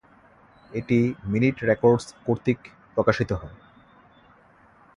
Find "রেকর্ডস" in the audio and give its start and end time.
1.63-2.05